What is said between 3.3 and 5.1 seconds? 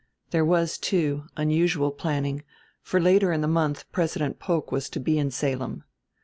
in the month President Polk was to